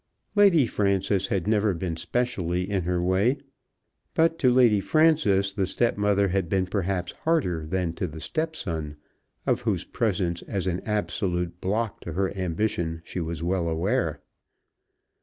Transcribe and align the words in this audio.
Lady 0.33 0.65
Frances 0.65 1.27
had 1.27 1.45
never 1.45 1.75
been 1.75 1.95
specially 1.95 2.67
in 2.67 2.81
her 2.85 2.99
way, 2.99 3.37
but 4.15 4.39
to 4.39 4.49
Lady 4.51 4.79
Frances 4.79 5.53
the 5.53 5.67
stepmother 5.67 6.29
had 6.29 6.49
been 6.49 6.65
perhaps 6.65 7.11
harder 7.21 7.67
than 7.67 7.93
to 7.93 8.07
the 8.07 8.19
stepson, 8.19 8.97
of 9.45 9.61
whose 9.61 9.83
presence 9.85 10.41
as 10.41 10.65
an 10.65 10.79
absolute 10.87 11.61
block 11.61 12.01
to 12.01 12.13
her 12.13 12.35
ambition 12.35 13.03
she 13.05 13.19
was 13.19 13.43
well 13.43 13.67
aware. 13.69 14.19